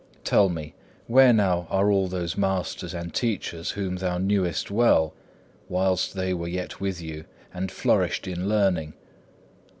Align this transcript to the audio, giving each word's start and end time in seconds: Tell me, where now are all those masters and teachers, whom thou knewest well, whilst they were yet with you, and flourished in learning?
Tell 0.23 0.49
me, 0.49 0.73
where 1.05 1.31
now 1.31 1.67
are 1.69 1.91
all 1.91 2.07
those 2.07 2.35
masters 2.35 2.91
and 2.91 3.13
teachers, 3.13 3.69
whom 3.69 3.97
thou 3.97 4.17
knewest 4.17 4.71
well, 4.71 5.13
whilst 5.69 6.15
they 6.15 6.33
were 6.33 6.47
yet 6.47 6.79
with 6.81 6.99
you, 6.99 7.25
and 7.53 7.71
flourished 7.71 8.25
in 8.27 8.49
learning? 8.49 8.95